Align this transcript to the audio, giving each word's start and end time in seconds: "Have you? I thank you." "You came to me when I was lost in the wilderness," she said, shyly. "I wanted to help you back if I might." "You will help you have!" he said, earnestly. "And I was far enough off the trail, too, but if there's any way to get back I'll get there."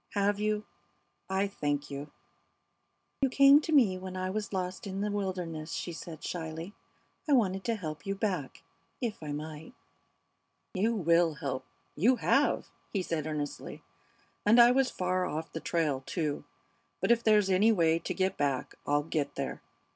"Have 0.15 0.39
you? 0.39 0.65
I 1.29 1.45
thank 1.47 1.91
you." 1.91 2.09
"You 3.21 3.29
came 3.29 3.61
to 3.61 3.71
me 3.71 3.99
when 3.99 4.17
I 4.17 4.31
was 4.31 4.51
lost 4.51 4.87
in 4.87 5.01
the 5.01 5.11
wilderness," 5.11 5.73
she 5.73 5.93
said, 5.93 6.23
shyly. 6.23 6.73
"I 7.29 7.33
wanted 7.33 7.63
to 7.65 7.75
help 7.75 8.07
you 8.07 8.15
back 8.15 8.63
if 8.99 9.21
I 9.21 9.31
might." 9.31 9.75
"You 10.73 10.95
will 10.95 11.35
help 11.35 11.67
you 11.95 12.15
have!" 12.15 12.71
he 12.91 13.03
said, 13.03 13.27
earnestly. 13.27 13.83
"And 14.43 14.59
I 14.59 14.71
was 14.71 14.89
far 14.89 15.23
enough 15.23 15.37
off 15.45 15.51
the 15.53 15.59
trail, 15.59 16.01
too, 16.03 16.45
but 16.99 17.11
if 17.11 17.23
there's 17.23 17.51
any 17.51 17.71
way 17.71 17.99
to 17.99 18.13
get 18.15 18.37
back 18.37 18.73
I'll 18.87 19.03
get 19.03 19.35
there." 19.35 19.61